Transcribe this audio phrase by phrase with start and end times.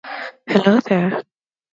[0.47, 1.21] Hello there